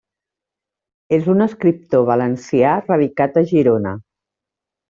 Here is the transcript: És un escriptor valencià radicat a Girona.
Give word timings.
És 1.17 1.27
un 1.33 1.45
escriptor 1.47 2.07
valencià 2.09 2.75
radicat 2.89 3.41
a 3.43 3.47
Girona. 3.55 3.97